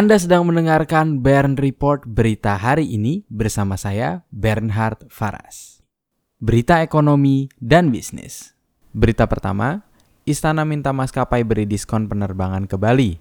Anda 0.00 0.16
sedang 0.16 0.48
mendengarkan 0.48 1.20
Bern 1.20 1.60
Report 1.60 2.08
berita 2.08 2.56
hari 2.56 2.88
ini 2.88 3.20
bersama 3.28 3.76
saya 3.76 4.24
Bernhard 4.32 5.04
Faras. 5.12 5.84
Berita 6.40 6.80
ekonomi 6.80 7.52
dan 7.60 7.92
bisnis. 7.92 8.56
Berita 8.96 9.28
pertama, 9.28 9.84
Istana 10.24 10.64
minta 10.64 10.96
maskapai 10.96 11.44
beri 11.44 11.68
diskon 11.68 12.08
penerbangan 12.08 12.64
ke 12.64 12.80
Bali. 12.80 13.20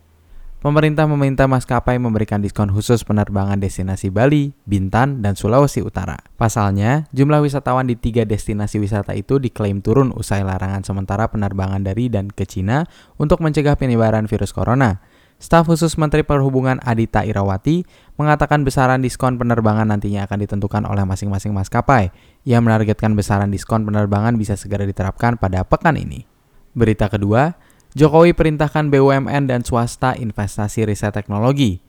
Pemerintah 0.63 1.03
meminta 1.03 1.51
maskapai 1.51 1.99
memberikan 1.99 2.39
diskon 2.39 2.71
khusus 2.71 3.03
penerbangan 3.03 3.59
destinasi 3.59 4.07
Bali, 4.07 4.55
Bintan, 4.63 5.19
dan 5.19 5.35
Sulawesi 5.35 5.83
Utara. 5.83 6.15
Pasalnya, 6.39 7.11
jumlah 7.11 7.43
wisatawan 7.43 7.91
di 7.91 7.99
tiga 7.99 8.23
destinasi 8.23 8.79
wisata 8.79 9.19
itu 9.19 9.35
diklaim 9.35 9.83
turun 9.83 10.15
usai 10.15 10.47
larangan 10.47 10.87
sementara 10.87 11.27
penerbangan 11.27 11.83
dari 11.83 12.07
dan 12.07 12.31
ke 12.31 12.47
Cina 12.47 12.87
untuk 13.19 13.43
mencegah 13.43 13.75
penyebaran 13.75 14.31
virus 14.31 14.55
corona. 14.55 15.03
Staf 15.39 15.71
khusus 15.71 15.95
Menteri 15.95 16.27
Perhubungan 16.27 16.83
Adita 16.83 17.23
Irawati 17.23 17.87
mengatakan 18.19 18.67
besaran 18.67 18.99
diskon 18.99 19.39
penerbangan 19.39 19.87
nantinya 19.87 20.27
akan 20.27 20.43
ditentukan 20.43 20.83
oleh 20.83 21.07
masing-masing 21.07 21.55
maskapai. 21.55 22.11
Ia 22.43 22.59
menargetkan 22.59 23.15
besaran 23.15 23.47
diskon 23.47 23.87
penerbangan 23.87 24.35
bisa 24.35 24.59
segera 24.59 24.83
diterapkan 24.83 25.39
pada 25.39 25.63
pekan 25.63 25.95
ini. 25.95 26.27
Berita 26.75 27.07
kedua, 27.07 27.55
Jokowi 27.95 28.35
perintahkan 28.35 28.91
BUMN 28.91 29.47
dan 29.47 29.63
swasta 29.63 30.11
investasi 30.11 30.83
riset 30.83 31.15
teknologi. 31.15 31.79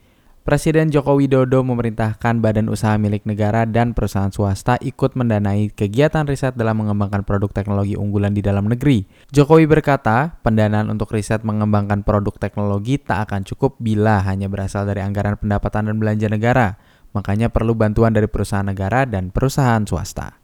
Presiden 0.51 0.91
Joko 0.91 1.15
Widodo 1.15 1.63
memerintahkan 1.63 2.43
badan 2.43 2.67
usaha 2.75 2.99
milik 2.99 3.23
negara 3.23 3.63
dan 3.71 3.95
perusahaan 3.95 4.35
swasta 4.35 4.83
ikut 4.83 5.15
mendanai 5.15 5.71
kegiatan 5.71 6.27
riset 6.27 6.59
dalam 6.59 6.83
mengembangkan 6.83 7.23
produk 7.23 7.55
teknologi 7.55 7.95
unggulan 7.95 8.35
di 8.35 8.43
dalam 8.43 8.67
negeri. 8.67 9.07
Jokowi 9.31 9.71
berkata, 9.71 10.43
pendanaan 10.43 10.91
untuk 10.91 11.15
riset 11.15 11.47
mengembangkan 11.47 12.03
produk 12.03 12.35
teknologi 12.35 12.99
tak 12.99 13.31
akan 13.31 13.47
cukup 13.47 13.79
bila 13.79 14.27
hanya 14.27 14.51
berasal 14.51 14.91
dari 14.91 15.07
anggaran 15.07 15.39
pendapatan 15.39 15.87
dan 15.87 16.03
belanja 16.03 16.27
negara. 16.27 16.83
Makanya 17.15 17.55
perlu 17.55 17.79
bantuan 17.79 18.11
dari 18.11 18.27
perusahaan 18.27 18.67
negara 18.67 19.07
dan 19.07 19.31
perusahaan 19.31 19.87
swasta. 19.87 20.35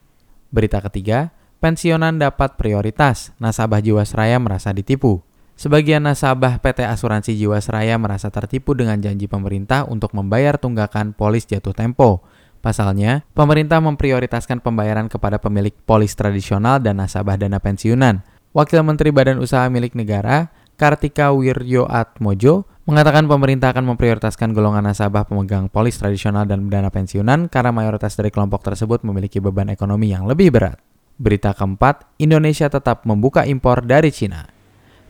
Berita 0.54 0.78
ketiga, 0.86 1.34
pensiunan 1.58 2.14
dapat 2.22 2.54
prioritas, 2.54 3.34
nasabah 3.42 3.82
Jiwasraya 3.82 4.38
merasa 4.38 4.70
ditipu. 4.70 5.25
Sebagian 5.56 6.04
nasabah 6.04 6.60
PT 6.60 6.84
Asuransi 6.84 7.32
Jiwasraya 7.32 7.96
merasa 7.96 8.28
tertipu 8.28 8.76
dengan 8.76 9.00
janji 9.00 9.24
pemerintah 9.24 9.88
untuk 9.88 10.12
membayar 10.12 10.60
tunggakan 10.60 11.16
polis 11.16 11.48
jatuh 11.48 11.72
tempo. 11.72 12.20
Pasalnya, 12.60 13.24
pemerintah 13.32 13.80
memprioritaskan 13.80 14.60
pembayaran 14.60 15.08
kepada 15.08 15.40
pemilik 15.40 15.72
polis 15.88 16.12
tradisional 16.12 16.76
dan 16.84 17.00
nasabah 17.00 17.40
dana 17.40 17.56
pensiunan. 17.56 18.20
Wakil 18.52 18.84
Menteri 18.84 19.08
Badan 19.16 19.40
Usaha 19.40 19.64
Milik 19.72 19.96
Negara, 19.96 20.52
Kartika 20.76 21.32
Wiryo 21.32 21.88
Atmojo, 21.88 22.68
mengatakan 22.84 23.24
pemerintah 23.24 23.72
akan 23.72 23.96
memprioritaskan 23.96 24.52
golongan 24.52 24.92
nasabah 24.92 25.24
pemegang 25.24 25.72
polis 25.72 25.96
tradisional 25.96 26.44
dan 26.44 26.68
dana 26.68 26.92
pensiunan 26.92 27.48
karena 27.48 27.72
mayoritas 27.72 28.12
dari 28.12 28.28
kelompok 28.28 28.60
tersebut 28.60 29.08
memiliki 29.08 29.40
beban 29.40 29.72
ekonomi 29.72 30.12
yang 30.12 30.28
lebih 30.28 30.52
berat. 30.52 30.76
Berita 31.16 31.56
keempat, 31.56 32.20
Indonesia 32.20 32.68
tetap 32.68 33.08
membuka 33.08 33.48
impor 33.48 33.80
dari 33.80 34.12
Cina. 34.12 34.55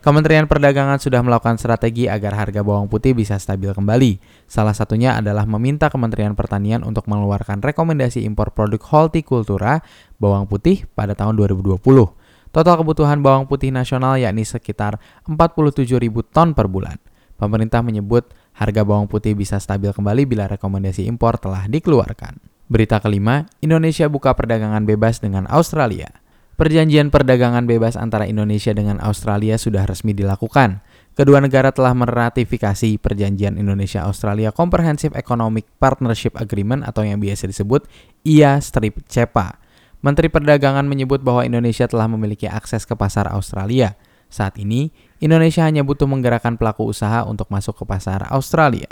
Kementerian 0.07 0.47
Perdagangan 0.47 1.03
sudah 1.03 1.19
melakukan 1.19 1.59
strategi 1.59 2.07
agar 2.07 2.31
harga 2.31 2.63
bawang 2.63 2.87
putih 2.87 3.11
bisa 3.11 3.35
stabil 3.43 3.75
kembali. 3.75 4.23
Salah 4.47 4.71
satunya 4.71 5.19
adalah 5.19 5.43
meminta 5.43 5.91
Kementerian 5.91 6.31
Pertanian 6.31 6.87
untuk 6.87 7.11
mengeluarkan 7.11 7.59
rekomendasi 7.59 8.23
impor 8.23 8.55
produk 8.55 8.79
hortikultura 8.87 9.83
bawang 10.15 10.47
putih 10.47 10.87
pada 10.95 11.11
tahun 11.11 11.35
2020. 11.35 11.83
Total 12.55 12.75
kebutuhan 12.79 13.19
bawang 13.19 13.51
putih 13.51 13.67
nasional 13.75 14.15
yakni 14.15 14.47
sekitar 14.47 14.95
47 15.27 15.99
ribu 15.99 16.23
ton 16.23 16.55
per 16.55 16.71
bulan. 16.71 16.95
Pemerintah 17.35 17.83
menyebut 17.83 18.31
harga 18.55 18.87
bawang 18.87 19.11
putih 19.11 19.35
bisa 19.35 19.59
stabil 19.59 19.91
kembali 19.91 20.23
bila 20.23 20.47
rekomendasi 20.47 21.03
impor 21.03 21.35
telah 21.35 21.67
dikeluarkan. 21.67 22.39
Berita 22.71 23.03
kelima, 23.03 23.43
Indonesia 23.59 24.07
buka 24.07 24.31
perdagangan 24.31 24.87
bebas 24.87 25.19
dengan 25.19 25.51
Australia. 25.51 26.26
Perjanjian 26.57 27.13
perdagangan 27.13 27.69
bebas 27.69 27.93
antara 27.93 28.25
Indonesia 28.25 28.73
dengan 28.73 28.97
Australia 29.05 29.61
sudah 29.61 29.85
resmi 29.85 30.17
dilakukan. 30.17 30.81
Kedua 31.13 31.37
negara 31.37 31.69
telah 31.69 31.93
meratifikasi 31.93 32.97
Perjanjian 32.97 33.61
Indonesia-Australia 33.61 34.49
Comprehensive 34.49 35.13
Economic 35.13 35.69
Partnership 35.77 36.33
Agreement 36.33 36.81
atau 36.81 37.05
yang 37.05 37.21
biasa 37.21 37.45
disebut 37.45 37.85
IA 38.25 38.57
Strip 38.57 39.05
CEPA. 39.05 39.61
Menteri 40.01 40.33
Perdagangan 40.33 40.89
menyebut 40.89 41.21
bahwa 41.21 41.45
Indonesia 41.45 41.85
telah 41.85 42.09
memiliki 42.09 42.49
akses 42.49 42.89
ke 42.89 42.97
pasar 42.97 43.29
Australia. 43.29 43.93
Saat 44.25 44.57
ini, 44.57 44.89
Indonesia 45.21 45.61
hanya 45.61 45.85
butuh 45.85 46.09
menggerakkan 46.09 46.57
pelaku 46.57 46.89
usaha 46.89 47.21
untuk 47.21 47.53
masuk 47.53 47.77
ke 47.77 47.85
pasar 47.85 48.33
Australia. 48.33 48.89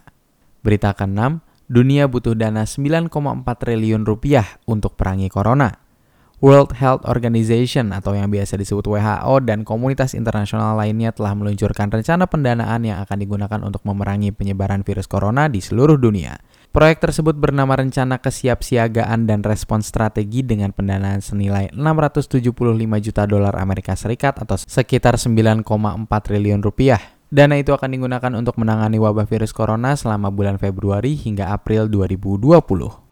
Berita 0.61 0.93
ke-6, 0.93 1.41
dunia 1.65 2.05
butuh 2.05 2.37
dana 2.37 2.69
9,4 2.69 3.09
triliun 3.41 4.05
rupiah 4.05 4.61
untuk 4.69 4.93
perangi 4.93 5.33
corona. 5.33 5.84
World 6.45 6.77
Health 6.77 7.09
Organization 7.09 7.89
atau 7.89 8.13
yang 8.13 8.29
biasa 8.29 8.61
disebut 8.61 8.85
WHO 8.85 9.49
dan 9.49 9.65
komunitas 9.65 10.13
internasional 10.13 10.77
lainnya 10.77 11.09
telah 11.09 11.33
meluncurkan 11.33 11.89
rencana 11.89 12.29
pendanaan 12.29 12.85
yang 12.85 13.01
akan 13.01 13.17
digunakan 13.17 13.57
untuk 13.65 13.81
memerangi 13.81 14.29
penyebaran 14.29 14.85
virus 14.85 15.09
corona 15.09 15.49
di 15.49 15.57
seluruh 15.57 15.97
dunia. 15.97 16.37
Proyek 16.69 17.01
tersebut 17.01 17.33
bernama 17.33 17.73
Rencana 17.73 18.21
Kesiapsiagaan 18.21 19.25
dan 19.25 19.41
Respons 19.41 19.89
Strategi 19.89 20.45
dengan 20.45 20.69
pendanaan 20.69 21.25
senilai 21.25 21.73
675 21.73 22.45
juta 23.01 23.25
dolar 23.25 23.57
Amerika 23.57 23.97
Serikat 23.97 24.37
atau 24.37 24.53
sekitar 24.61 25.17
9,4 25.17 25.65
triliun 26.05 26.61
rupiah. 26.61 27.01
Dana 27.33 27.57
itu 27.57 27.73
akan 27.73 27.89
digunakan 27.89 28.31
untuk 28.37 28.61
menangani 28.61 29.01
wabah 29.01 29.25
virus 29.25 29.49
corona 29.49 29.97
selama 29.97 30.29
bulan 30.29 30.61
Februari 30.61 31.17
hingga 31.17 31.49
April 31.49 31.89
2020. 31.89 33.04